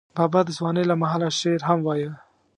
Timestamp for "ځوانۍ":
0.57-0.83